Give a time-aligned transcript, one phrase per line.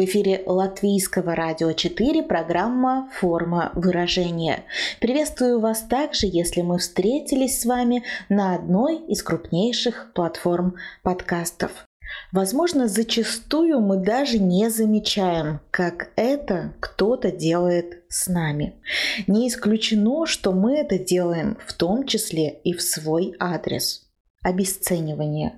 [0.00, 4.64] В эфире Латвийского радио 4 программа «Форма выражения».
[4.98, 11.84] Приветствую вас также, если мы встретились с вами на одной из крупнейших платформ подкастов.
[12.32, 18.80] Возможно, зачастую мы даже не замечаем, как это кто-то делает с нами.
[19.26, 24.09] Не исключено, что мы это делаем в том числе и в свой адрес
[24.42, 25.54] обесценивание.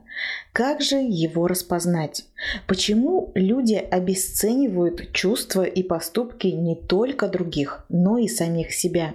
[0.52, 2.24] Как же его распознать?
[2.66, 9.14] Почему люди обесценивают чувства и поступки не только других, но и самих себя?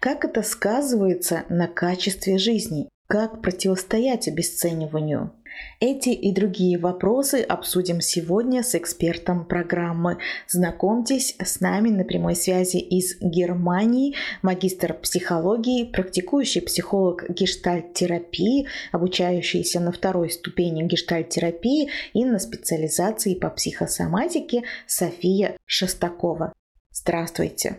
[0.00, 2.88] Как это сказывается на качестве жизни?
[3.06, 5.32] Как противостоять обесцениванию?
[5.80, 10.18] Эти и другие вопросы обсудим сегодня с экспертом программы.
[10.48, 19.92] Знакомьтесь, с нами на прямой связи из Германии магистр психологии, практикующий психолог гештальт-терапии, обучающийся на
[19.92, 26.52] второй ступени гештальт-терапии и на специализации по психосоматике София Шестакова.
[26.90, 27.78] Здравствуйте.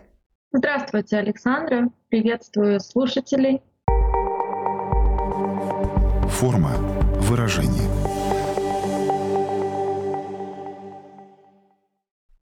[0.52, 1.90] Здравствуйте, Александра.
[2.08, 3.62] Приветствую слушателей.
[6.28, 6.72] Форма
[7.26, 7.90] выражение.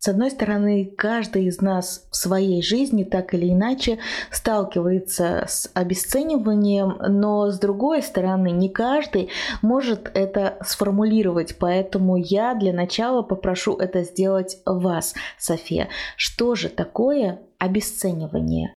[0.05, 6.99] С одной стороны, каждый из нас в своей жизни так или иначе сталкивается с обесцениванием,
[7.09, 9.31] но с другой стороны, не каждый
[9.63, 15.89] может это сформулировать, поэтому я для начала попрошу это сделать вас, София.
[16.19, 18.75] Что же такое обесценивание?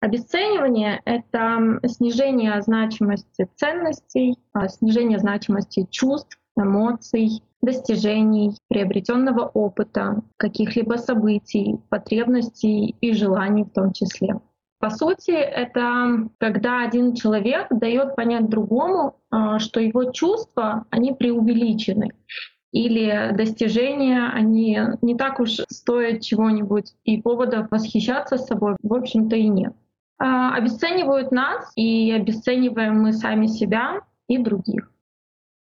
[0.00, 11.80] Обесценивание— это снижение значимости ценностей, а, снижение значимости чувств, эмоций, достижений, приобретенного опыта, каких-либо событий,
[11.88, 14.40] потребностей и желаний в том числе.
[14.78, 22.10] По сути, это когда один человек дает понять другому, а, что его чувства, они преувеличены,
[22.70, 29.48] или достижения, они не так уж стоят чего-нибудь, и поводов восхищаться собой, в общем-то, и
[29.48, 29.74] нет.
[30.18, 34.90] А, обесценивают нас, и обесцениваем мы сами себя и других.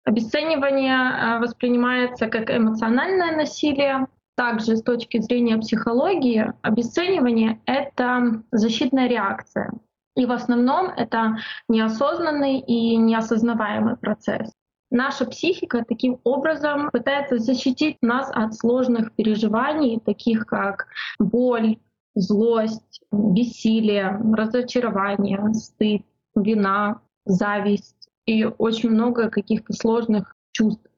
[0.06, 4.08] Обесценивание а, воспринимается как эмоциональное насилие.
[4.36, 9.72] Также с точки зрения психологии обесценивание— это защитная реакция.
[10.16, 11.38] И в основном это
[11.68, 14.52] неосознанный и неосознаваемый процесс.
[14.92, 20.88] Наша психика таким образом пытается защитить нас от сложных переживаний, таких как
[21.18, 21.78] боль,
[22.14, 26.04] злость, бессилие, разочарование, стыд,
[26.36, 30.90] вина, зависть и очень много каких-то сложных чувств.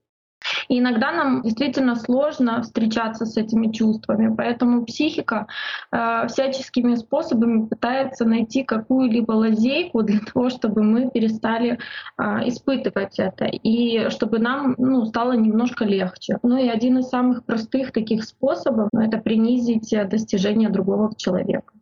[0.68, 5.48] И иногда нам действительно сложно встречаться с этими чувствами, поэтому психика
[5.92, 11.80] э, всяческими способами пытается найти какую-либо лазейку для того, чтобы мы перестали
[12.18, 16.38] э, испытывать это и чтобы нам ну, стало немножко легче.
[16.44, 21.75] Ну и один из самых простых таких способов— это принизить достижения другого человека.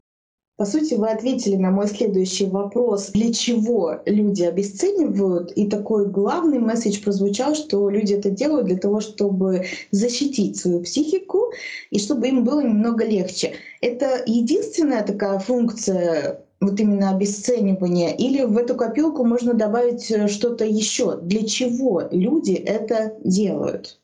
[0.56, 5.52] По сути, вы ответили на мой следующий вопрос, для чего люди обесценивают.
[5.54, 11.52] И такой главный месседж прозвучал, что люди это делают для того, чтобы защитить свою психику
[11.90, 13.54] и чтобы им было немного легче.
[13.82, 21.18] Это единственная такая функция вот именно обесценивания, или в эту копилку можно добавить что-то еще?
[21.18, 24.00] Для чего люди это делают?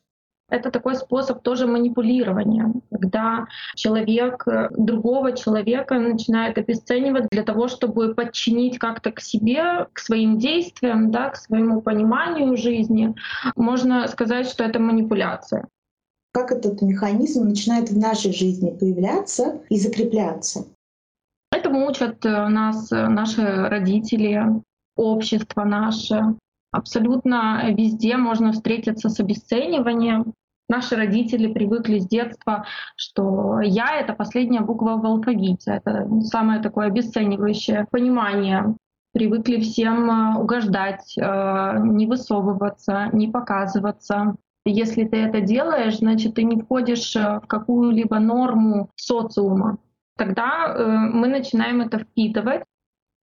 [0.49, 8.15] Это такой способ тоже манипулирования, когда человек э, другого человека начинает обесценивать для того, чтобы
[8.15, 13.13] подчинить как-то к себе, к своим действиям, да, к своему пониманию жизни.
[13.55, 15.67] Можно сказать, что это манипуляция.
[16.33, 20.65] Как этот механизм начинает в нашей жизни появляться и закрепляться?
[21.51, 24.43] Этому учат э, нас э, наши родители,
[24.95, 26.35] общество наше,
[26.71, 30.33] Абсолютно везде можно встретиться с обесцениванием.
[30.69, 32.63] Наши родители привыкли с детства,
[32.95, 35.71] что «я»— это последняя буква в алфавите.
[35.71, 38.75] Это самое такое обесценивающее понимание.
[39.11, 44.35] Привыкли всем э, угождать, э, не высовываться, не показываться.
[44.63, 49.79] Если ты это делаешь, значит, ты не входишь э, в какую-либо норму социума.
[50.17, 52.63] Тогда мы начинаем это впитывать,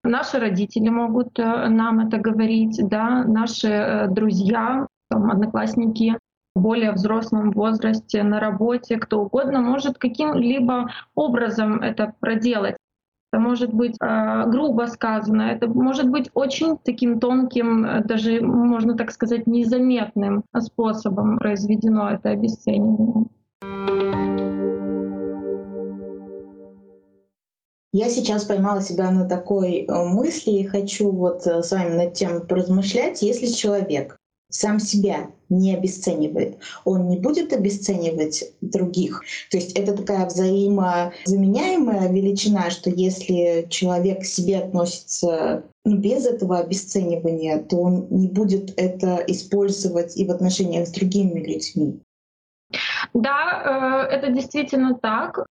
[0.02, 6.16] Наши родители могут нам это говорить, да, наши друзья, там, одноклассники,
[6.56, 12.76] более взрослом возрасте, на работе, кто угодно может каким-либо образом это проделать.
[13.32, 19.10] это может быть э, грубо сказано, это может быть очень таким тонким, даже можно так
[19.10, 23.26] сказать, незаметным способом произведено это обесценивание.
[27.98, 32.12] Я сейчас поймала себя на такой э, мысли и хочу вот э, с вами над
[32.12, 33.22] тем поразмышлять.
[33.22, 34.15] Если человек
[34.50, 39.22] сам себя не обесценивает, он не будет обесценивать других.
[39.50, 46.58] То есть это такая взаимозаменяемая величина, что если человек к себе относится ну, без этого
[46.58, 52.00] обесценивания, то он не будет это использовать и в отношениях с другими людьми.
[53.14, 55.46] Да, э, это действительно так.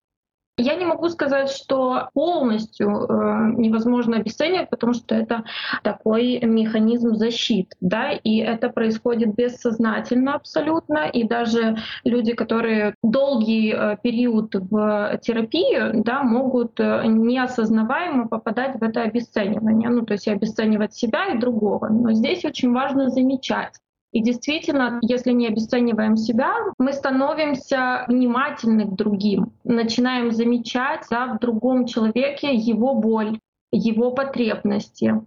[0.57, 5.43] Я не могу сказать, что полностью э, невозможно обесценивать, потому что это
[5.83, 11.75] такой механизм защиты, да, и это происходит бессознательно абсолютно, и даже
[12.05, 19.89] люди, которые долгий э, период в терапии, да, могут э, неосознаваемо попадать в это обесценивание,
[19.89, 21.89] ну, то есть обесценивать себя и другого.
[21.89, 23.73] Но здесь очень важно замечать,
[24.15, 31.39] и действительно, если не обесцениваем себя, мы становимся внимательны к другим, начинаем замечать да, в
[31.39, 33.37] другом человеке его боль,
[33.73, 35.21] его потребности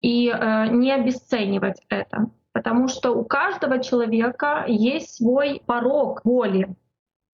[0.00, 2.32] и э, не обесценивать это.
[2.52, 6.74] Потому что у каждого человека есть свой порог воли.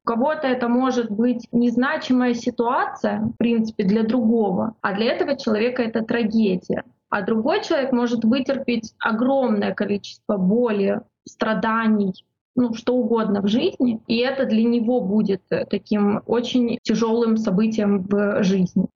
[0.04, 5.84] У кого-то это может быть незначимая ситуация, в принципе, для другого, а для этого человека
[5.84, 6.84] это трагедия.
[7.10, 12.26] А другой человек может вытерпеть огромное количество боли, страданий,
[12.56, 18.44] ну, что угодно в жизни, и это для него будет таким очень тяжелым событием в
[18.44, 18.88] жизни.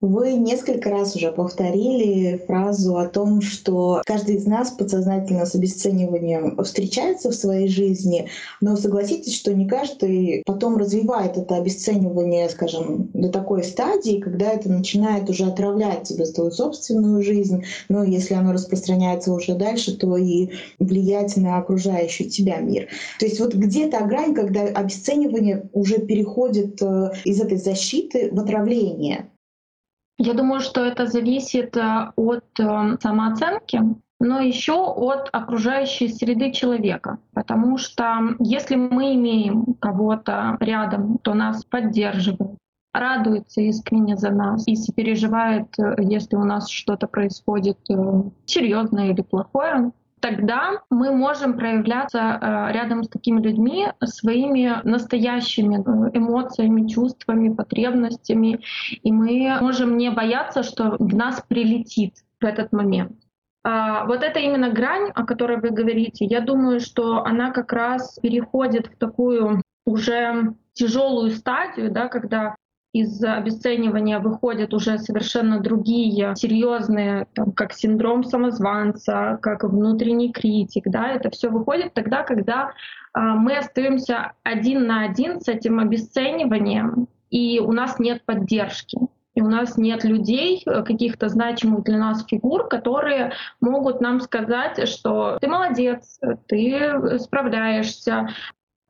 [0.00, 6.56] Вы несколько раз уже повторили фразу о том, что каждый из нас подсознательно с обесцениванием
[6.64, 8.26] встречается в своей жизни,
[8.62, 14.70] но согласитесь, что не каждый потом развивает это обесценивание, скажем, до такой стадии, когда это
[14.70, 20.48] начинает уже отравлять тебе свою собственную жизнь, но если оно распространяется уже дальше, то и
[20.78, 22.88] влиять на окружающий тебя мир.
[23.18, 29.28] То есть вот где-то грань, когда обесценивание уже переходит э, из этой защиты в отравление.
[30.22, 33.80] Я думаю, что это зависит э, от э, самооценки,
[34.20, 37.20] но еще от окружающей среды человека.
[37.32, 42.58] Потому что если мы имеем кого-то рядом, кто нас поддерживает,
[42.92, 47.78] радуется искренне за нас и переживает, э, если у нас что-то происходит
[48.44, 49.90] серьезное или плохое,
[50.20, 58.60] тогда мы можем проявляться э, рядом с такими людьми своими настоящими э, эмоциями, чувствами, потребностями,
[59.02, 63.12] и мы можем не бояться, что в нас прилетит в этот момент.
[63.62, 66.24] А, вот это именно грань, о которой вы говорите.
[66.24, 72.54] Я думаю, что она как раз переходит в такую уже тяжелую стадию, да, когда
[72.92, 80.84] из обесценивания выходят уже совершенно другие серьезные, там, как синдром самозванца, как внутренний критик.
[80.86, 82.70] Да, это все выходит тогда, когда
[83.14, 88.98] э, мы остаемся один на один с этим обесцениванием, и у нас нет поддержки.
[89.34, 94.88] И у нас нет людей, э, каких-то значимых для нас фигур, которые могут нам сказать,
[94.88, 98.28] что ты молодец, ты справляешься,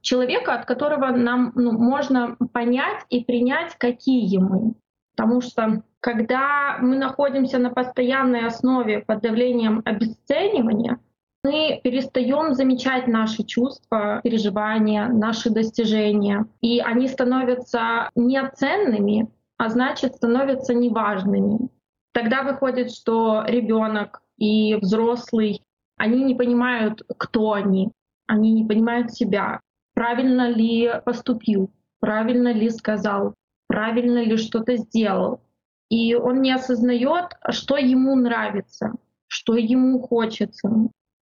[0.01, 4.75] человека, от которого нам ну, можно понять и принять, какие мы.
[5.17, 10.99] Потому что когда мы находимся на постоянной основе под давлением обесценивания,
[11.43, 16.47] мы перестаем замечать наши чувства, переживания, наши достижения.
[16.61, 21.69] И они становятся неценными, а значит становятся неважными.
[22.13, 25.63] Тогда выходит, что ребенок и взрослый,
[25.97, 27.91] они не понимают, кто они,
[28.27, 29.61] они не понимают себя,
[30.01, 33.35] правильно ли поступил, правильно ли сказал,
[33.69, 35.43] правильно ли что-то сделал.
[35.91, 38.95] И он не осознает, что ему нравится,
[39.27, 40.71] что ему хочется,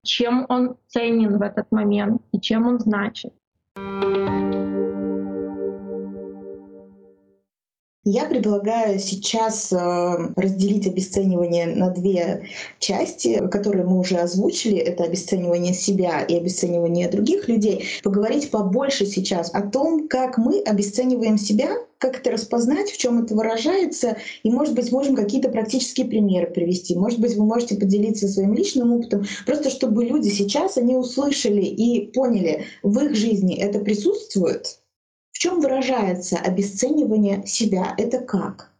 [0.04, 3.34] чем он ценен в этот момент и чем он значит.
[8.10, 9.76] Я предлагаю сейчас э,
[10.34, 12.48] разделить обесценивание на две
[12.78, 14.78] части, которые мы уже озвучили.
[14.78, 17.84] Это обесценивание себя и обесценивание других людей.
[18.02, 23.34] Поговорить побольше сейчас о том, как мы обесцениваем себя, как это распознать, в чем это
[23.34, 26.96] выражается, и, может быть, можем какие-то практические примеры привести.
[26.96, 32.10] Может быть, вы можете поделиться своим личным опытом, просто чтобы люди сейчас, они услышали и
[32.10, 34.78] поняли, в их жизни это присутствует,
[35.38, 37.94] в чем выражается обесценивание себя?
[37.96, 38.72] Это как?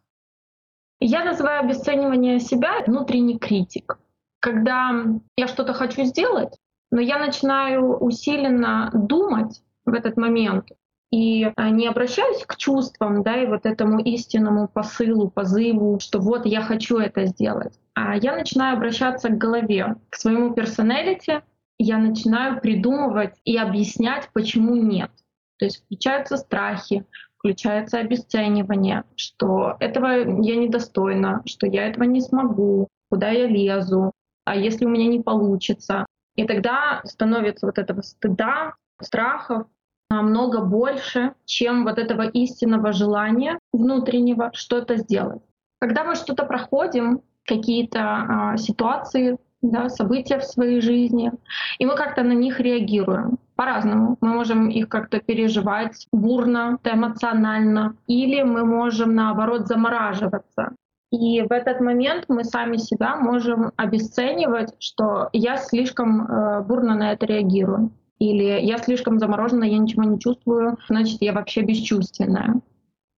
[0.98, 3.96] Я называю обесценивание себя внутренний критик.
[4.40, 4.90] Когда
[5.36, 6.58] я что-то хочу сделать,
[6.90, 10.72] но я начинаю усиленно думать в этот момент,
[11.12, 16.44] и а, не обращаюсь к чувствам, да, и вот этому истинному посылу, позыву, что вот
[16.44, 21.40] я хочу это сделать, а я начинаю обращаться к голове, к своему персоналити,
[21.78, 25.12] я начинаю придумывать и объяснять, почему нет.
[25.58, 27.04] То есть включаются страхи,
[27.38, 30.06] включается обесценивание, что этого
[30.42, 34.12] я недостойна, что я этого не смогу, куда я лезу,
[34.44, 36.06] а если у меня не получится.
[36.36, 39.66] И тогда становится вот этого стыда, страхов
[40.10, 45.42] намного больше, чем вот этого истинного желания внутреннего что-то сделать.
[45.80, 51.32] Когда мы что-то проходим, какие-то а, ситуации, да, события в своей жизни,
[51.78, 54.16] и мы как-то на них реагируем по-разному.
[54.20, 60.74] Мы можем их как-то переживать бурно, эмоционально, или мы можем, наоборот, замораживаться.
[61.10, 67.12] И в этот момент мы сами себя можем обесценивать, что я слишком э, бурно на
[67.12, 67.90] это реагирую.
[68.18, 72.60] Или я слишком заморожена, я ничего не чувствую, значит, я вообще бесчувственная.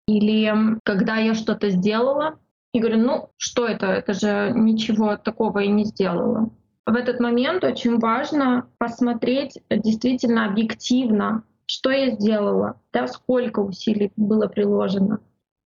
[0.07, 0.53] Или
[0.85, 2.39] когда я что-то сделала,
[2.73, 6.51] и говорю, ну что это, это же ничего такого и не сделала.
[6.87, 14.49] В этот момент очень важно посмотреть действительно объективно, что я сделала, да, сколько усилий было
[14.49, 15.21] приложено.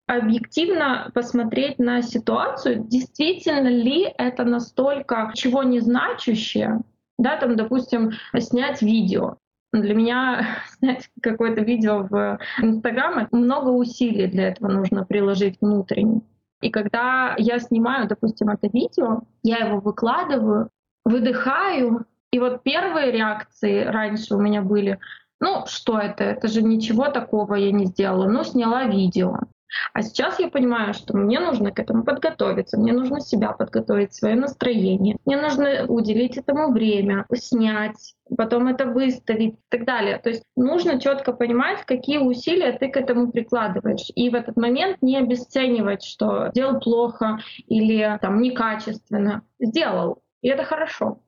[0.07, 6.81] Объективно посмотреть на ситуацию, действительно ли это настолько чего не значащее,
[7.17, 9.37] да, там, допустим, снять видео.
[9.71, 16.21] Для меня снять какое-то видео в Инстаграм, много усилий для этого нужно приложить внутренне.
[16.61, 20.69] И когда я снимаю, допустим, это видео, я его выкладываю,
[21.03, 24.99] выдыхаю, и вот первые реакции раньше у меня были,
[25.39, 29.39] ну что это, это же ничего такого я не сделала, ну сняла видео.
[29.93, 34.35] А сейчас я понимаю, что мне нужно к этому подготовиться, мне нужно себя подготовить, свое
[34.35, 40.17] настроение, мне нужно уделить этому время, снять, потом это выставить и так далее.
[40.17, 44.11] То есть нужно четко понимать, какие усилия ты к этому прикладываешь.
[44.15, 49.43] И в этот момент не обесценивать, что сделал плохо или там некачественно.
[49.59, 51.19] Сделал, и это хорошо.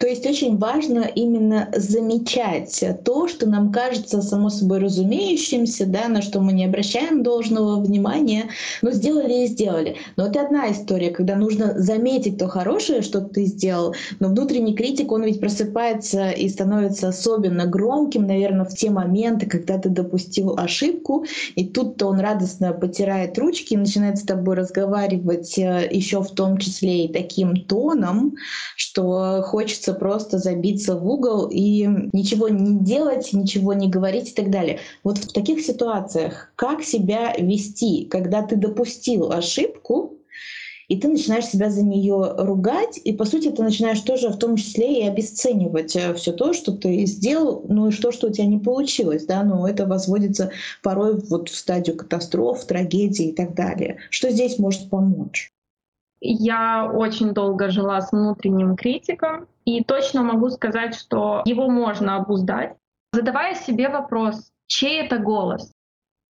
[0.00, 6.22] То есть очень важно именно замечать то, что нам кажется само собой разумеющимся, да, на
[6.22, 8.46] что мы не обращаем должного внимания,
[8.80, 9.96] но сделали и сделали.
[10.16, 15.12] Но это одна история, когда нужно заметить то хорошее, что ты сделал, но внутренний критик,
[15.12, 21.26] он ведь просыпается и становится особенно громким, наверное, в те моменты, когда ты допустил ошибку,
[21.56, 26.56] и тут-то он радостно потирает ручки и начинает с тобой разговаривать э, еще в том
[26.56, 28.36] числе и таким тоном,
[28.76, 34.34] что хочется хочется просто забиться в угол и ничего не делать, ничего не говорить и
[34.34, 34.78] так далее.
[35.04, 40.16] Вот в таких ситуациях как себя вести, когда ты допустил ошибку,
[40.88, 44.56] и ты начинаешь себя за нее ругать, и по сути ты начинаешь тоже в том
[44.56, 48.46] числе и обесценивать э, все то, что ты сделал, ну и что, что у тебя
[48.46, 50.50] не получилось, да, но это возводится
[50.82, 53.98] порой вот в стадию катастроф, трагедий и так далее.
[54.10, 55.52] Что здесь может помочь?
[56.20, 59.46] Я очень долго жила с внутренним критиком,
[59.78, 62.76] и точно могу сказать, что его можно обуздать,
[63.12, 65.72] задавая себе вопрос, чей это голос?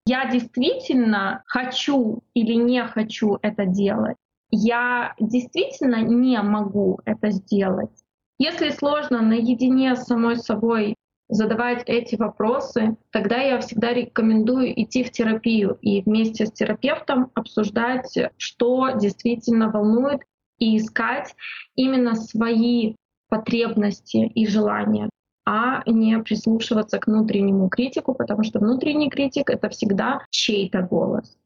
[0.06, 4.16] Я действительно хочу или не хочу это делать?
[4.50, 7.90] Я действительно не могу это сделать?
[8.38, 10.94] Если сложно наедине с самой собой
[11.28, 18.12] задавать эти вопросы, тогда я всегда рекомендую идти в терапию и вместе с терапевтом обсуждать,
[18.37, 20.23] что действительно волнует,
[20.61, 21.35] и искать
[21.75, 22.94] именно свои
[23.30, 25.08] потребности и желания,
[25.46, 31.38] а не прислушиваться к внутреннему критику, потому что внутренний критик— это всегда чей-то голос.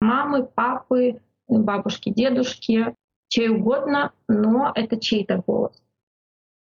[0.00, 2.94] Мамы, папы, бабушки, дедушки,
[3.28, 5.81] чей угодно, но это чей-то голос.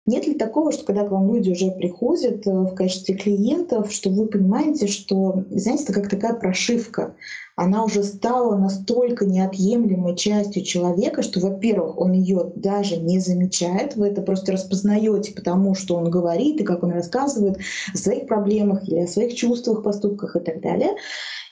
[0.06, 4.10] Нет ли такого, что когда к вам люди уже приходят э, в качестве клиентов, что
[4.10, 7.16] вы понимаете, что, знаете, это как такая прошивка,
[7.56, 14.08] она уже стала настолько неотъемлемой частью человека, что, во-первых, он ее даже не замечает, вы
[14.08, 17.60] это просто распознаете, потому что он говорит и как он рассказывает
[17.94, 20.96] о своих проблемах или о своих чувствах, поступках и так далее.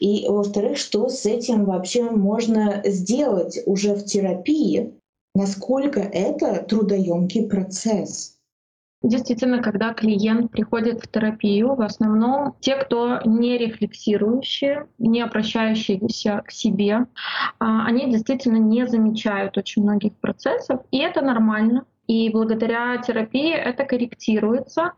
[0.02, 4.94] И, во-вторых, что с этим вообще можно сделать уже в терапии,
[5.36, 8.41] насколько это трудоемкий процесс.
[9.04, 16.52] Действительно, когда клиент приходит в терапию, в основном те, кто не рефлексирующие, не обращающиеся к
[16.52, 17.08] себе,
[17.58, 21.86] а, они действительно не замечают очень многих процессов, и это нормально.
[22.06, 24.94] И благодаря терапии это корректируется.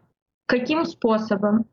[0.48, 1.66] Каким способом?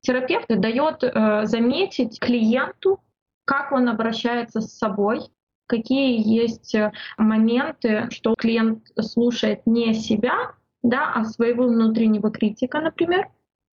[0.00, 3.00] Терапевт дает э, заметить клиенту,
[3.44, 5.20] как он обращается с собой,
[5.66, 13.28] какие есть э, моменты, что клиент слушает не себя, да, а своего внутреннего критика, например.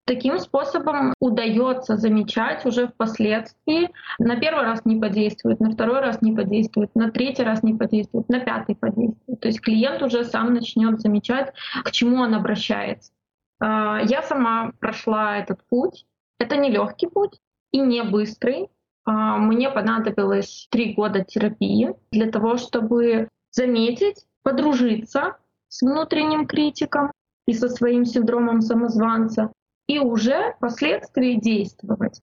[0.05, 3.91] Таким способом удается замечать уже впоследствии.
[4.17, 8.27] На первый раз не подействует, на второй раз не подействует, на третий раз не подействует,
[8.27, 9.39] на пятый подействует.
[9.39, 11.53] То есть клиент уже сам начнет замечать,
[11.83, 13.11] к чему он обращается.
[13.59, 16.05] А, я сама прошла этот путь.
[16.39, 17.39] Это не легкий путь
[17.71, 18.69] и не быстрый.
[19.05, 25.37] А, мне понадобилось три года терапии для того, чтобы заметить, подружиться
[25.71, 27.11] с внутренним критиком
[27.47, 29.51] и со своим синдромом самозванца,
[29.87, 32.21] и уже впоследствии действовать.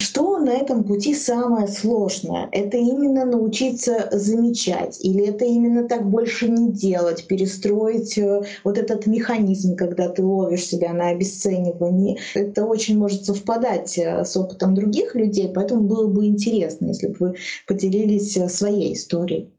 [0.00, 2.48] Что на этом пути самое сложное?
[2.52, 9.06] Это именно научиться замечать, или это именно так больше не делать, перестроить э, вот этот
[9.06, 12.18] механизм, когда ты ловишь себя на обесценивании.
[12.34, 17.16] Это очень может совпадать э, с опытом других людей, поэтому было бы интересно, если бы
[17.18, 17.34] вы
[17.66, 19.52] поделились э, своей историей.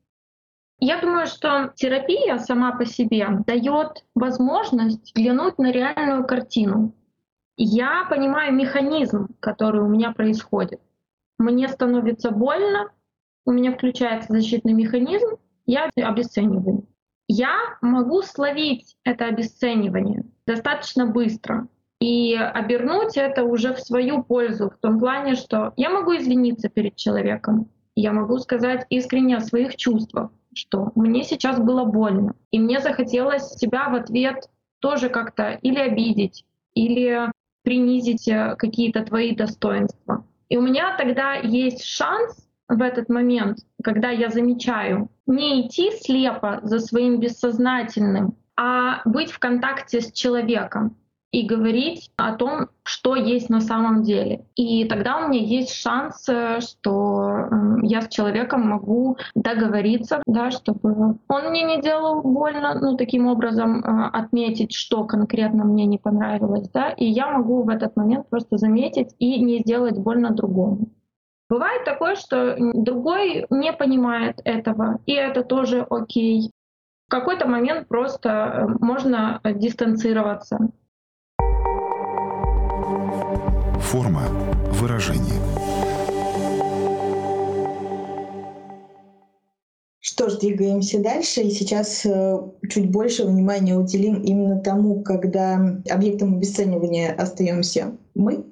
[0.84, 6.96] Я думаю, что терапия сама по себе дает возможность взглянуть на реальную картину.
[7.56, 10.82] Я понимаю механизм, который у меня происходит.
[11.38, 12.92] Мне становится больно,
[13.46, 16.88] у меня включается защитный механизм, я обесцениваю.
[17.28, 21.68] Я могу словить это обесценивание достаточно быстро
[22.00, 26.96] и обернуть это уже в свою пользу, в том плане, что я могу извиниться перед
[26.96, 32.80] человеком, я могу сказать искренне о своих чувствах, что мне сейчас было больно, и мне
[32.80, 37.32] захотелось себя в ответ тоже как-то или обидеть, или
[37.64, 40.26] принизить э, какие-то твои достоинства.
[40.50, 46.60] И у меня тогда есть шанс в этот момент, когда я замечаю, не идти слепо
[46.64, 50.98] за своим бессознательным, а быть в контакте с человеком
[51.32, 54.46] и говорить о том, что есть на самом деле.
[54.56, 57.48] И тогда у меня есть шанс, э, что
[57.84, 63.80] я с человеком могу договориться, да, чтобы он мне не делал больно, ну, таким образом
[63.80, 68.58] э, отметить, что конкретно мне не понравилось, да, и я могу в этот момент просто
[68.58, 70.90] заметить и не сделать больно другому.
[71.50, 76.52] Бывает такое, что другой не понимает этого, и это тоже окей.
[77.08, 80.72] В какой-то момент просто э, можно дистанцироваться
[83.82, 84.24] Форма
[84.72, 85.40] выражения.
[90.00, 91.42] Что ж, двигаемся дальше.
[91.42, 92.38] И сейчас э,
[92.70, 98.46] чуть больше внимания уделим именно тому, когда объектом обесценивания остаемся мы,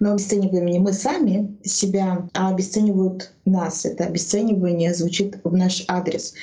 [0.00, 3.84] но обесцениваем не мы сами себя, а обесценивают нас.
[3.84, 6.34] Это обесценивание звучит в наш адрес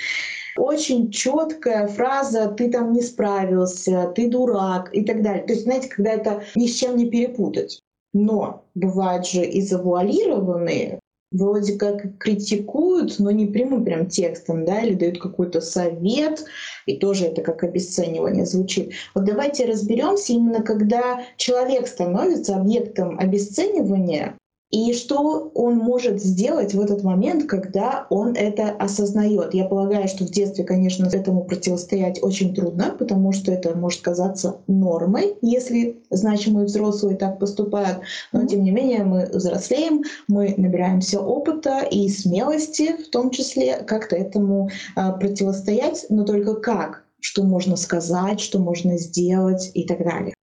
[0.57, 5.43] очень четкая фраза «ты там не справился», «ты дурак» и так далее.
[5.43, 7.81] То есть, знаете, когда это ни с чем не перепутать.
[8.13, 10.99] Но бывают же и завуалированные,
[11.31, 16.43] вроде как критикуют, но не прямым прям текстом, да, или дают какой-то совет,
[16.85, 18.91] и тоже это как обесценивание звучит.
[19.15, 24.37] Вот давайте разберемся именно, когда человек становится объектом обесценивания,
[24.71, 29.53] и что он может сделать в этот момент, когда он это осознает?
[29.53, 34.57] Я полагаю, что в детстве, конечно, этому противостоять очень трудно, потому что это может казаться
[34.67, 37.99] нормой, если значимые взрослые так поступают.
[38.31, 44.15] Но тем не менее мы взрослеем, мы набираемся опыта и смелости, в том числе как-то
[44.15, 47.03] этому а, противостоять, но только как?
[47.19, 50.33] Что можно сказать, что можно сделать и так далее.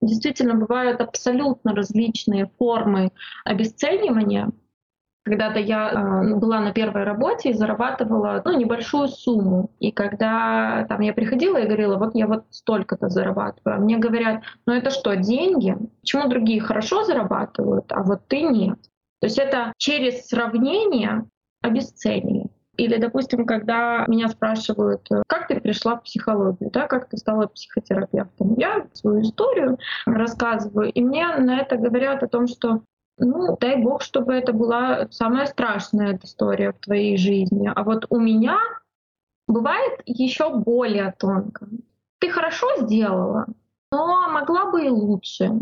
[0.00, 3.12] Действительно, бывают абсолютно различные формы
[3.44, 4.50] обесценивания.
[5.22, 9.70] Когда-то я э, была на первой работе и зарабатывала ну, небольшую сумму.
[9.78, 14.42] И когда там я приходила и говорила, вот я вот столько-то зарабатываю, а мне говорят,
[14.64, 15.76] ну это что, деньги?
[16.00, 18.78] Почему другие хорошо зарабатывают, а вот ты нет?
[19.20, 21.26] То есть это через сравнение
[21.60, 22.39] обесценивание.
[22.80, 27.46] Или, допустим, когда меня спрашивают, э, как ты пришла в психологию, да, как ты стала
[27.46, 32.80] психотерапевтом, я свою историю рассказываю, и мне на это говорят о том, что
[33.18, 37.70] ну, дай бог, чтобы это была самая страшная история в твоей жизни.
[37.74, 38.58] А вот у меня
[39.46, 41.68] бывает еще более тонко.
[42.18, 43.46] Ты хорошо сделала,
[43.92, 45.60] но могла бы и лучше.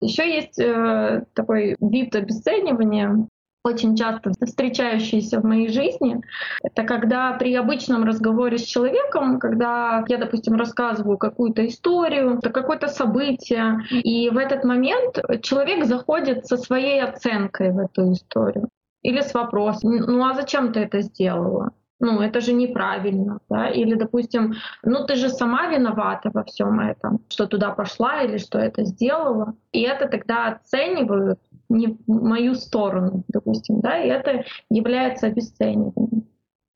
[0.00, 3.28] Еще есть э, такой вид обесценивания,
[3.64, 6.20] очень часто встречающиеся в моей жизни,
[6.62, 13.80] это когда при обычном разговоре с человеком, когда я, допустим, рассказываю какую-то историю, какое-то событие,
[13.90, 18.68] и в этот момент человек заходит со своей оценкой в эту историю
[19.02, 21.72] или с вопросом, ну а зачем ты это сделала?
[22.00, 27.18] Ну, это же неправильно, да, или, допустим, ну ты же сама виновата во всем этом,
[27.28, 29.54] что туда пошла или что это сделала.
[29.72, 36.26] И это тогда оценивают не в мою сторону, допустим, да, и это является обесцениванием.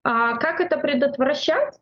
[0.05, 1.79] А как это предотвращать?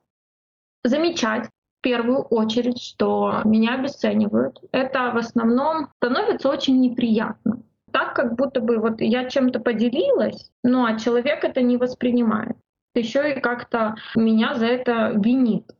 [0.84, 4.60] Замечать, в первую очередь, что меня обесценивают.
[4.72, 7.62] Это в основном становится очень неприятно.
[7.92, 12.56] Так, как будто бы вот я чем-то поделилась, ну а человек это не воспринимает.
[12.94, 15.70] Еще и как-то меня за это винит.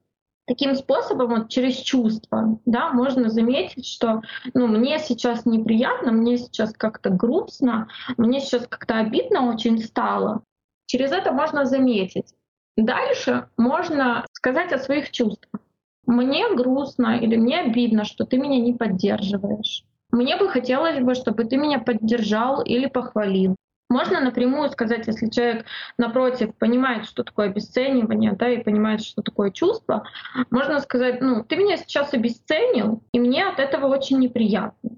[0.50, 4.20] Таким способом, вот через чувства, да, можно заметить, что
[4.52, 7.86] ну, мне сейчас неприятно, мне сейчас как-то грустно,
[8.16, 10.42] мне сейчас как-то обидно очень стало.
[10.86, 12.34] Через это можно заметить.
[12.76, 15.62] Дальше можно сказать о своих чувствах.
[16.04, 19.84] Мне грустно или мне обидно, что ты меня не поддерживаешь.
[20.10, 23.54] Мне бы хотелось бы, чтобы ты меня поддержал или похвалил.
[23.90, 25.66] Можно напрямую сказать, если человек
[25.98, 30.04] напротив понимает, что такое обесценивание, да, и понимает, что такое чувство,
[30.50, 34.90] можно сказать, ну, ты меня сейчас обесценил, и мне от этого очень неприятно.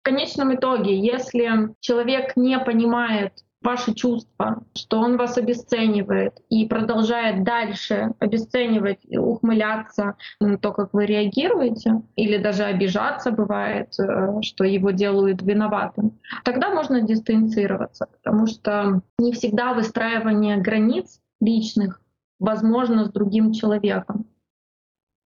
[0.00, 7.44] В конечном итоге, если человек не понимает ваши чувства, что он вас обесценивает и продолжает
[7.44, 14.90] дальше обесценивать, ухмыляться на то, как вы реагируете, или даже обижаться бывает, э, что его
[14.90, 22.00] делают виноватым, тогда можно дистанцироваться, потому что не всегда выстраивание границ личных
[22.38, 24.26] возможно с другим человеком.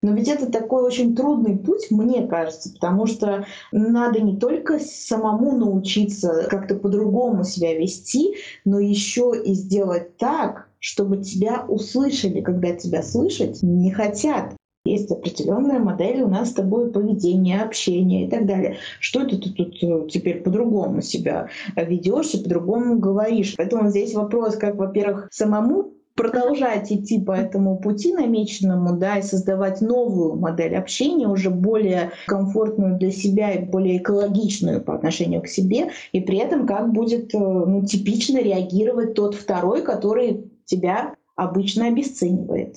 [0.02, 5.56] Но ведь это такой очень трудный путь, мне кажется, потому что надо не только самому
[5.56, 8.34] научиться как-то по-другому себя вести,
[8.64, 14.56] но еще и сделать так, чтобы тебя услышали, когда тебя слышать не хотят.
[14.84, 18.78] Есть определенная модель у нас с тобой поведения, общения и так далее.
[18.98, 23.54] Что это ты тут э, теперь по-другому себя ведешь и по-другому говоришь?
[23.56, 29.80] Поэтому здесь вопрос, как, во-первых, самому продолжать идти по этому пути намеченному, да, и создавать
[29.80, 35.90] новую модель общения, уже более комфортную для себя и более экологичную по отношению к себе,
[36.12, 42.76] и при этом как будет э, ну, типично реагировать тот второй, который тебя обычно обесценивает.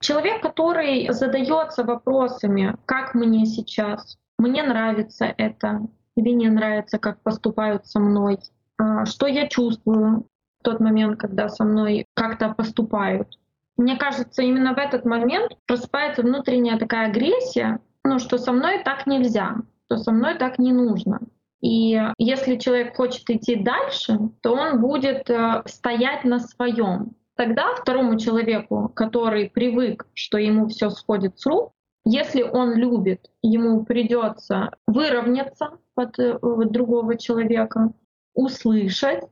[0.00, 7.86] Человек, который задается вопросами, как мне сейчас, мне нравится это или не нравится, как поступают
[7.86, 8.38] со мной,
[8.78, 10.26] а, что я чувствую,
[10.66, 13.28] тот момент, когда со мной как-то поступают.
[13.76, 19.06] Мне кажется, именно в этот момент просыпается внутренняя такая агрессия, ну, что со мной так
[19.06, 21.20] нельзя, что со мной так не нужно.
[21.60, 27.12] И если человек хочет идти дальше, то он будет э, стоять на своем.
[27.36, 31.72] Тогда второму человеку, который привык, что ему все сходит с рук,
[32.04, 37.92] если он любит, ему придется выровняться под э, другого человека,
[38.34, 39.22] услышать,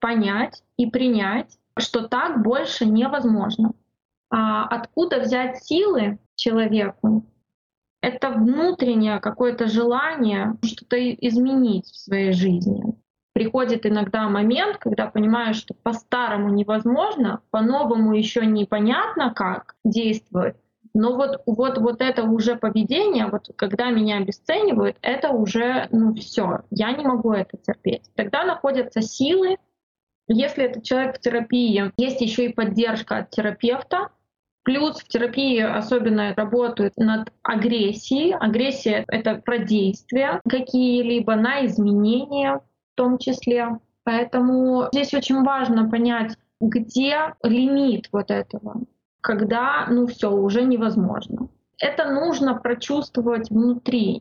[0.00, 3.72] понять и принять, что так больше невозможно.
[4.30, 7.26] А откуда взять силы человеку?
[8.02, 12.82] Это внутреннее какое-то желание что-то изменить в своей жизни.
[13.32, 20.56] Приходит иногда момент, когда понимаешь, что по-старому невозможно, по-новому еще непонятно, как действовать.
[20.94, 26.60] Но вот, вот, вот это уже поведение, вот когда меня обесценивают, это уже, ну все,
[26.70, 28.10] я не могу это терпеть.
[28.14, 29.58] Тогда находятся силы
[30.28, 34.10] если это человек в терапии, есть еще и поддержка от терапевта.
[34.64, 38.32] Плюс в терапии особенно работают над агрессией.
[38.32, 43.78] Агрессия— это про действия какие-либо, на изменения в том числе.
[44.02, 48.82] Поэтому здесь очень важно понять, где лимит вот этого,
[49.20, 51.48] когда, ну все, уже невозможно.
[51.78, 54.20] Это нужно прочувствовать внутри.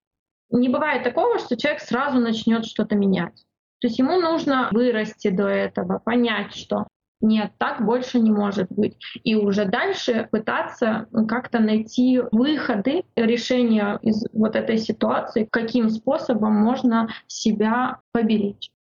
[0.52, 3.46] Не бывает такого, что человек сразу начнет что-то менять.
[3.86, 6.88] То есть ему нужно вырасти до этого, понять, что
[7.22, 8.98] нет, так больше не может быть.
[9.24, 17.10] И уже дальше пытаться как-то найти выходы, решения из вот этой ситуации, каким способом можно
[17.28, 18.72] себя поберечь.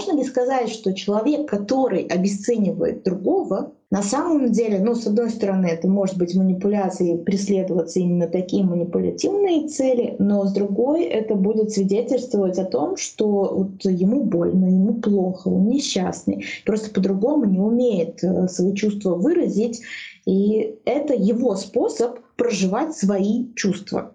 [0.00, 5.66] Можно ли сказать, что человек, который обесценивает другого, на самом деле, ну, с одной стороны,
[5.66, 12.58] это может быть манипуляцией, преследоваться именно такие манипулятивные цели, но с другой, это будет свидетельствовать
[12.58, 18.48] о том, что вот ему больно, ему плохо, он несчастный, просто по-другому не умеет э,
[18.48, 19.82] свои чувства выразить,
[20.24, 24.14] и это его способ проживать свои чувства.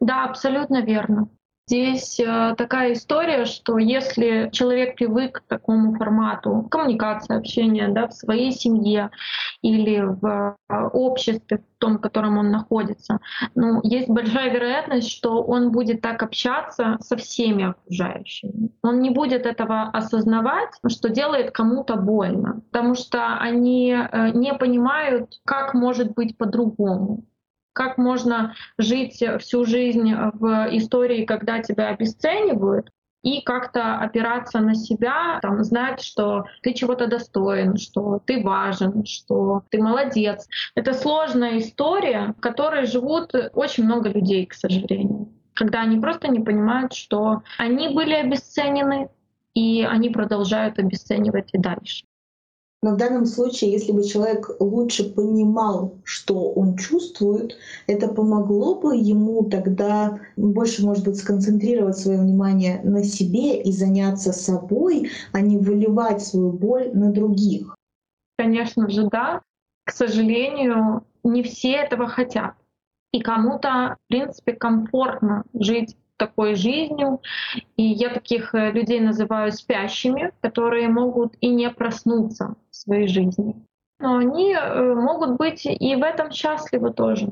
[0.00, 1.28] Да, абсолютно верно.
[1.66, 8.12] Здесь э, такая история, что если человек привык к такому формату коммуникации, общения да, в
[8.12, 9.10] своей семье
[9.62, 13.18] или в э, обществе, в том, в котором он находится,
[13.54, 18.68] ну, есть большая вероятность, что он будет так общаться со всеми окружающими.
[18.82, 25.40] Он не будет этого осознавать, что делает кому-то больно, потому что они э, не понимают,
[25.46, 27.24] как может быть по-другому.
[27.74, 32.88] Как можно жить всю жизнь в истории, когда тебя обесценивают,
[33.24, 39.62] и как-то опираться на себя, там, знать, что ты чего-то достоин, что ты важен, что
[39.70, 40.46] ты молодец.
[40.74, 45.32] Это сложная история, в которой живут очень много людей, к сожалению.
[45.54, 49.08] Когда они просто не понимают, что они были обесценены,
[49.54, 52.04] и они продолжают обесценивать и дальше.
[52.84, 58.94] Но в данном случае, если бы человек лучше понимал, что он чувствует, это помогло бы
[58.94, 65.56] ему тогда больше, может быть, сконцентрировать свое внимание на себе и заняться собой, а не
[65.56, 67.74] выливать свою боль на других.
[68.36, 69.40] Конечно же, да.
[69.86, 72.52] К сожалению, не все этого хотят.
[73.14, 77.22] И кому-то, в принципе, комфортно жить такой жизнью.
[77.78, 83.54] И я таких э, людей называю спящими, которые могут и не проснуться своей жизни.
[84.00, 87.30] Но они э, могут быть и в этом счастливы тоже.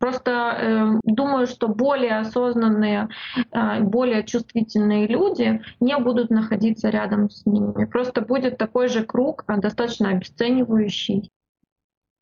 [0.00, 3.10] Просто э, думаю, что более осознанные,
[3.52, 7.84] э, более чувствительные люди не будут находиться рядом с ними.
[7.84, 11.30] Просто будет такой же круг, э, достаточно обесценивающий.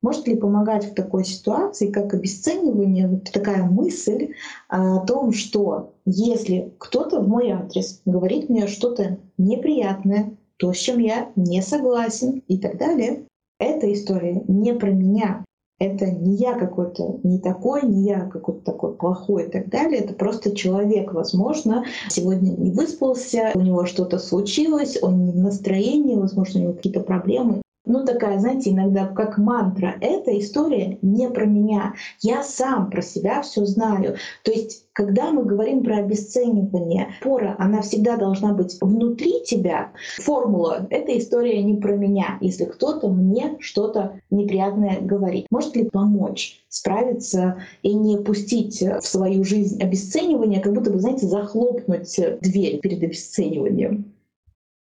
[0.01, 4.33] Может ли помогать в такой ситуации, как обесценивание, вот такая мысль
[4.67, 10.99] о том, что если кто-то в мой адрес говорит мне что-то неприятное, то, с чем
[10.99, 13.25] я не согласен и так далее,
[13.59, 15.45] эта история не про меня.
[15.79, 20.01] Это не я какой-то не такой, не я какой-то такой плохой и так далее.
[20.01, 26.15] Это просто человек, возможно, сегодня не выспался, у него что-то случилось, он не в настроении,
[26.15, 29.95] возможно, у него какие-то проблемы ну такая, знаете, иногда как мантра.
[30.01, 31.95] Эта история не про меня.
[32.21, 34.17] Я сам про себя все знаю.
[34.43, 39.91] То есть, когда мы говорим про обесценивание, пора, она всегда должна быть внутри тебя.
[40.17, 45.47] Формула— эта история не про меня, если кто-то мне что-то неприятное говорит.
[45.49, 51.27] Может ли помочь справиться и не пустить в свою жизнь обесценивание, как будто бы, знаете,
[51.27, 54.13] захлопнуть дверь перед обесцениванием?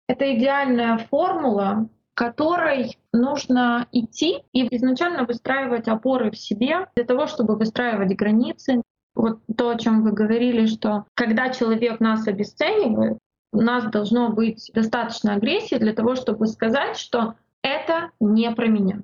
[0.06, 7.56] Это идеальная формула, которой нужно идти и изначально выстраивать опоры в себе для того, чтобы
[7.56, 8.82] выстраивать границы.
[9.14, 13.18] Вот то, о чем вы говорили, что когда человек нас обесценивает,
[13.52, 19.02] у нас должно быть достаточно агрессии для того, чтобы сказать, что это не про меня,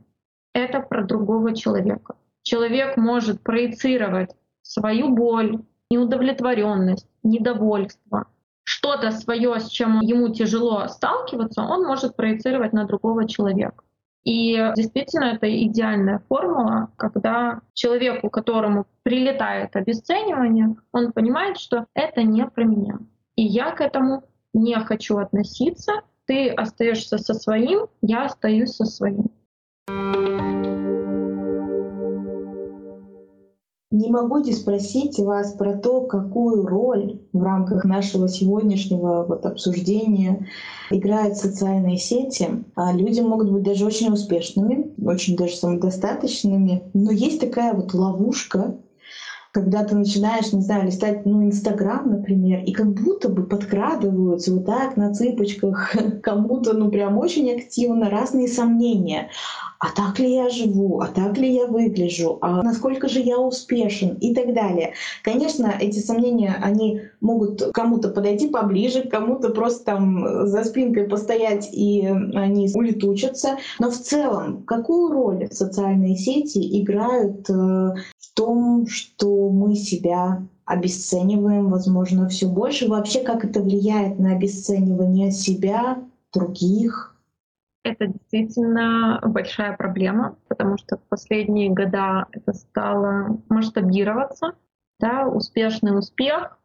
[0.53, 2.17] это про другого человека.
[2.43, 4.31] Человек может проецировать
[4.63, 8.27] свою боль, неудовлетворенность, недовольство,
[8.71, 13.83] что-то свое, с чем ему тяжело сталкиваться, он может проецировать на другого человека.
[14.23, 22.47] И действительно это идеальная формула, когда человеку, которому прилетает обесценивание, он понимает, что это не
[22.47, 22.99] про меня.
[23.35, 25.93] И я к этому не хочу относиться.
[26.27, 29.33] Ты остаешься со своим, я остаюсь со своим.
[33.93, 40.47] Не могу не спросить вас про то, какую роль в рамках нашего сегодняшнего вот обсуждения
[40.91, 42.65] играют социальные сети.
[42.77, 48.77] А люди могут быть даже очень успешными, очень даже самодостаточными, но есть такая вот ловушка,
[49.53, 54.67] когда ты начинаешь, не знаю, листать, ну, Инстаграм, например, и как будто бы подкрадываются вот
[54.67, 59.31] так на цыпочках кому-то, ну, прям очень активно разные сомнения
[59.81, 64.15] а так ли я живу, а так ли я выгляжу, а насколько же я успешен
[64.21, 64.93] и так далее.
[65.25, 72.07] Конечно, эти сомнения, они могут кому-то подойти поближе, кому-то просто там за спинкой постоять и
[72.07, 73.57] они улетучатся.
[73.79, 77.95] Но в целом, какую роль социальные сети играют э,
[78.41, 82.89] том, что мы себя обесцениваем, возможно, все больше.
[82.89, 85.99] Вообще, как это влияет на обесценивание себя,
[86.33, 87.15] других,
[87.83, 94.53] это действительно большая проблема, потому что в последние года это стало масштабироваться.
[94.99, 96.59] Да, успешный успех,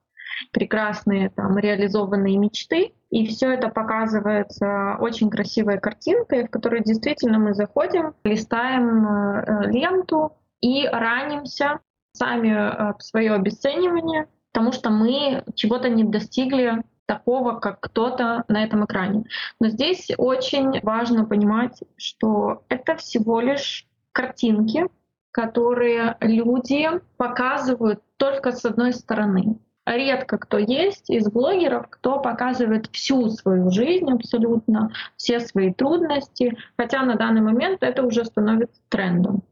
[0.52, 2.94] прекрасные там реализованные мечты.
[3.10, 10.34] И все это показывается очень красивой картинкой, в которой действительно мы заходим, листаем э, ленту
[10.62, 11.80] и ранимся
[12.14, 18.64] сами э, в свое обесценивание, потому что мы чего-то не достигли такого, как кто-то на
[18.64, 19.26] этом экране.
[19.60, 24.88] Но здесь очень важно понимать, что это всего лишь картинки,
[25.32, 29.60] которые люди показывают только с одной стороны.
[29.86, 37.04] Редко кто есть из блогеров, кто показывает всю свою жизнь абсолютно, все свои трудности, хотя
[37.04, 39.44] на данный момент это уже становится трендом.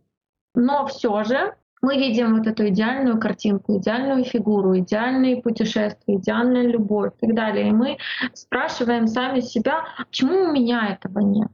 [0.55, 7.11] Но все же мы видим вот эту идеальную картинку, идеальную фигуру, идеальные путешествия, идеальную любовь
[7.19, 7.69] и так далее.
[7.69, 7.97] И мы
[8.33, 11.49] спрашиваем сами себя, почему у меня этого нет?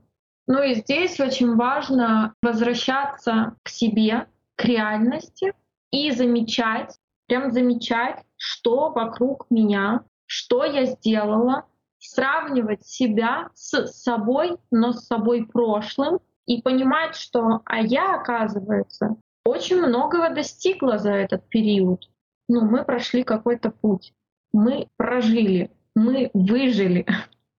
[0.46, 5.54] Ну и здесь очень важно возвращаться к себе, к реальности
[5.92, 11.66] и замечать, прям замечать, что вокруг меня, что я сделала,
[12.00, 19.78] сравнивать себя с собой, но с собой прошлым, и понимать, что а я, оказывается, очень
[19.78, 22.10] многого достигла за этот период.
[22.48, 24.14] Ну, мы прошли какой-то путь,
[24.52, 27.06] мы прожили, мы выжили.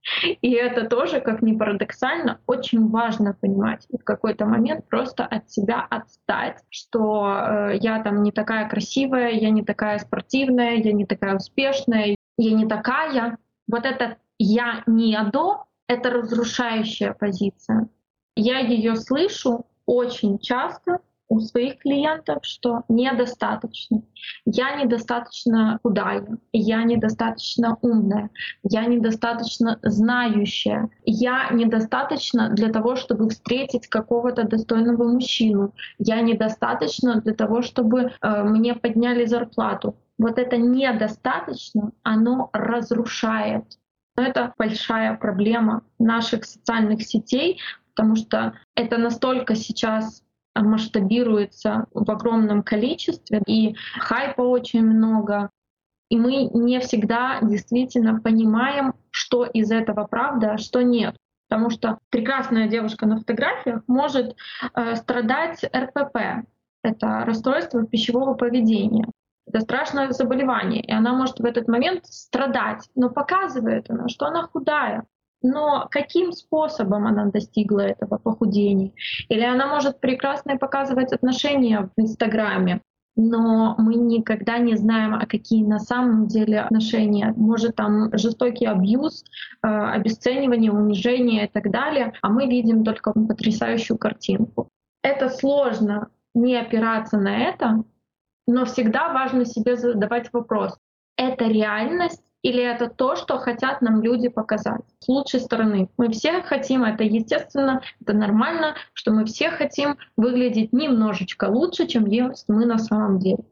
[0.43, 3.87] И это тоже, как ни парадоксально, очень важно понимать.
[3.91, 9.31] И в какой-то момент просто от себя отстать, что э, я там не такая красивая,
[9.31, 13.39] я не такая спортивная, я не такая успешная, я не такая.
[13.69, 17.89] Вот это я не до, это разрушающая позиция.
[18.37, 24.03] Я ее слышу очень часто, у своих клиентов, что недостаточно.
[24.45, 28.31] Я недостаточно худая, я недостаточно умная,
[28.65, 37.35] я недостаточно знающая, я недостаточно для того, чтобы встретить какого-то достойного мужчину, я недостаточно для
[37.35, 39.97] того, чтобы э, мне подняли зарплату.
[40.19, 43.65] Вот это недостаточно, оно разрушает.
[44.17, 47.61] Но это большая проблема наших социальных сетей,
[47.95, 50.23] потому что это настолько сейчас
[50.55, 55.51] масштабируется в огромном количестве, и хайпа очень много.
[56.09, 61.17] И мы не всегда действительно понимаем, что из этого правда, а что нет.
[61.49, 64.37] Потому что прекрасная девушка на фотографиях может
[64.75, 66.47] э, страдать РПП.
[66.83, 69.07] Это расстройство пищевого поведения.
[69.47, 74.45] Это страшное заболевание, и она может в этот момент страдать, но показывает она, что она
[74.45, 75.05] худая,
[75.43, 78.93] но каким способом она достигла этого похудения?
[79.29, 82.83] Или она может прекрасно показывать отношения в Инстаграме,
[83.17, 87.35] но мы никогда не знаем, а какие на самом деле отношения.
[87.37, 89.25] Может там жестокий абьюз,
[89.63, 94.69] э, обесценивание, унижение и так далее, а мы видим только потрясающую картинку.
[95.03, 97.85] Это сложно не опираться на это,
[98.47, 100.79] но всегда важно себе задавать вопрос.
[101.17, 105.89] Это реальность или это то, что хотят нам люди показать с лучшей стороны.
[105.97, 112.07] Мы все хотим, это естественно, это нормально, что мы все хотим выглядеть немножечко лучше, чем
[112.07, 113.45] есть мы на самом деле.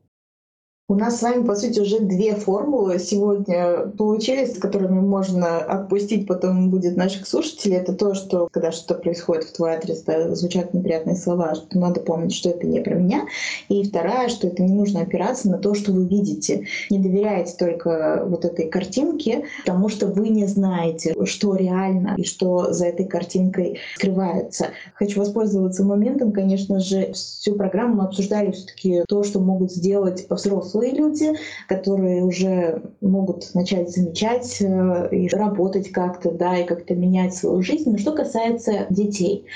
[0.90, 6.26] У нас с вами, по сути, уже две формулы сегодня получились, с которыми можно отпустить
[6.26, 7.76] потом будет наших слушателей.
[7.76, 12.00] Это то, что когда что-то происходит в твой адрес, да, звучат неприятные слова, что надо
[12.00, 13.26] помнить, что это не про меня.
[13.68, 16.64] И вторая, что это не нужно опираться на то, что вы видите.
[16.88, 22.72] Не доверяйте только вот этой картинке, потому что вы не знаете, что реально и что
[22.72, 24.68] за этой картинкой скрывается.
[24.94, 30.24] Хочу воспользоваться моментом, конечно же, всю программу мы обсуждали все таки то, что могут сделать
[30.30, 31.32] взрослые взрослые люди,
[31.68, 37.90] которые уже могут начать замечать э, и работать как-то, да, и как-то менять свою жизнь.
[37.90, 39.46] Но что касается детей,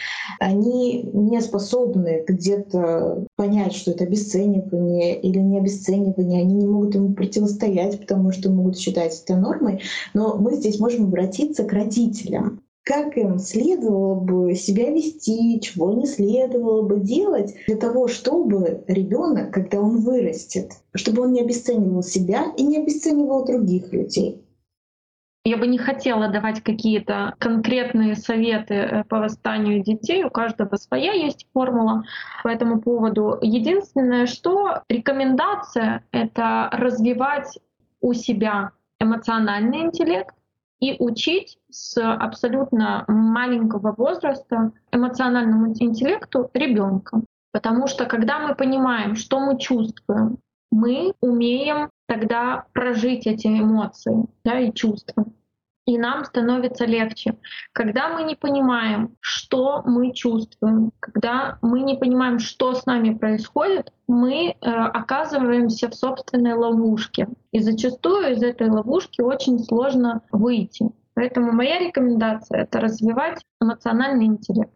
[0.41, 7.15] они не способны где-то понять, что это обесценивание или не обесценивание, они не могут ему
[7.15, 9.81] противостоять, потому что могут считать это нормой.
[10.15, 16.07] Но мы здесь можем обратиться к родителям как им следовало бы себя вести, чего не
[16.07, 22.47] следовало бы делать для того, чтобы ребенок, когда он вырастет, чтобы он не обесценивал себя
[22.57, 24.43] и не обесценивал других людей.
[25.45, 30.23] Я бы не хотела давать какие-то конкретные советы э, по восстанию детей.
[30.23, 32.05] У каждого своя есть формула
[32.45, 33.39] по этому поводу.
[33.43, 37.59] Единственное, что рекомендация— это развивать
[38.01, 40.33] у себя эмоциональный интеллект,
[40.83, 47.23] и учить с абсолютно маленького возраста эмоциональному интеллекту ребенка.
[47.53, 50.39] Потому что когда мы понимаем, что мы чувствуем,
[50.73, 55.25] мы умеем тогда прожить эти эмоции да, и чувства
[55.87, 57.37] и нам становится легче.
[57.73, 63.93] Когда мы не понимаем, что мы чувствуем, когда мы не понимаем, что с нами происходит,
[64.07, 67.29] мы э, оказываемся в собственной ловушке.
[67.51, 70.91] И зачастую из этой ловушки очень сложно выйти.
[71.15, 74.73] Поэтому моя рекомендация— это развивать эмоциональный интеллект.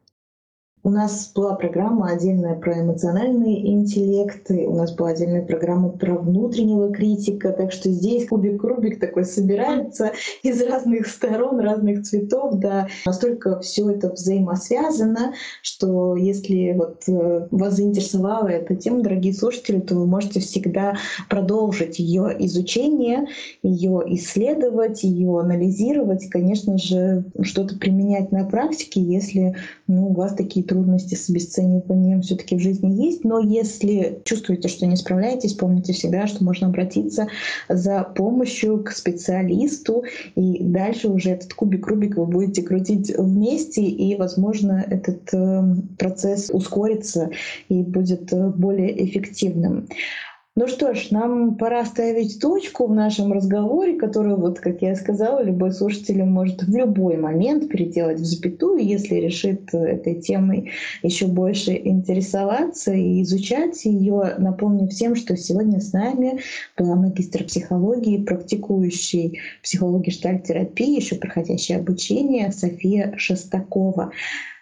[0.87, 6.93] У нас была программа отдельная про эмоциональный интеллект, у нас была отдельная программа про внутреннего
[6.93, 10.13] критика, так что здесь кубик-рубик такой собирается
[10.45, 12.87] из разных сторон, разных цветов, да.
[13.05, 19.97] Настолько все это взаимосвязано, что если вот э, вас заинтересовала эта тема, дорогие слушатели, то
[19.97, 23.27] вы можете всегда продолжить ее изучение,
[23.65, 29.57] ее исследовать, ее анализировать, и, конечно же, что-то применять на практике, если
[29.89, 34.87] ну, у вас такие трудности с обесцениванием все-таки в жизни есть, но если чувствуете, что
[34.87, 37.29] не справляетесь, помните всегда, что можно обратиться
[37.69, 40.05] за помощью к специалисту,
[40.35, 45.63] и дальше уже этот кубик Рубик вы будете крутить вместе, и, возможно, этот э,
[45.99, 47.31] процесс ускорится
[47.69, 49.89] и будет э, более эффективным.
[50.59, 55.43] Ну что ж, нам пора ставить точку в нашем разговоре, который, вот, как я сказала,
[55.43, 60.71] любой слушатель может в любой момент переделать в запятую, если решит этой темой
[61.03, 64.37] еще больше интересоваться и изучать ее.
[64.39, 66.41] Напомню всем, что сегодня с нами
[66.75, 74.11] была магистр психологии, практикующий психологи штальтерапии, еще проходящее обучение София Шестакова.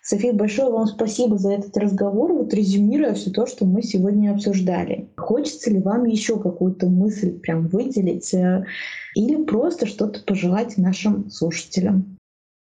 [0.07, 2.31] София, большое вам спасибо за этот разговор.
[2.35, 5.09] Вот резюмируя все то, что мы сегодня обсуждали.
[5.17, 8.67] Хочется ли вам еще какую-то мысль прям выделить э,
[9.15, 12.19] или просто что-то пожелать нашим слушателям?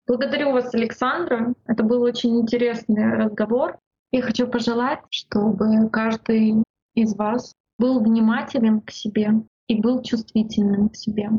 [0.07, 1.53] Благодарю вас, Александра.
[1.67, 3.77] Это был очень интересный разговор.
[4.11, 6.61] Я хочу пожелать, чтобы каждый
[6.95, 11.29] из вас был внимательным к себе и был чувствительным к себе.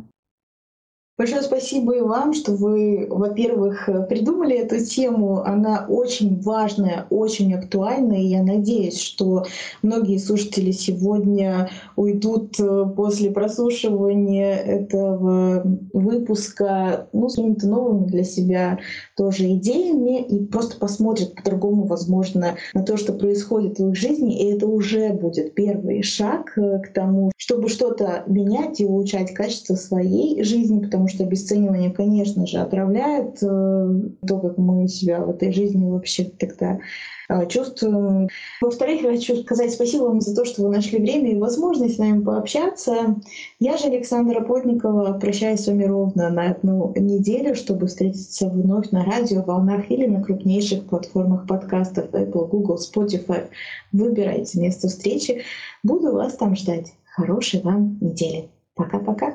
[1.23, 5.45] Большое спасибо и вам, что вы, во-первых, придумали эту тему.
[5.45, 8.19] Она очень важная, очень актуальная.
[8.19, 9.45] И я надеюсь, что
[9.83, 15.63] многие слушатели сегодня уйдут э, после прослушивания этого
[15.93, 18.81] выпуска ну, с какими-то новыми для себя
[19.17, 24.41] тоже идеями и просто посмотрят по-другому, возможно, на то, что происходит в их жизни.
[24.43, 29.77] И это уже будет первый шаг э, к тому, чтобы что-то менять и улучшать качество
[29.77, 33.91] своей жизни, потому потому что обесценивание, конечно же, отравляет э,
[34.27, 36.79] то, как мы себя в этой жизни вообще тогда
[37.29, 38.29] э, чувствуем.
[38.61, 41.99] Во-вторых, я хочу сказать спасибо вам за то, что вы нашли время и возможность с
[41.99, 43.17] нами пообщаться.
[43.61, 49.05] Я же, Александра Плотникова, прощаюсь с вами ровно на одну неделю, чтобы встретиться вновь на
[49.05, 53.49] радио, волнах или на крупнейших платформах подкастов Apple, Google, Spotify.
[53.93, 55.43] Выбирайте место встречи.
[55.83, 56.95] Буду вас там ждать.
[57.15, 58.49] Хорошей вам недели.
[58.75, 59.35] Пока-пока.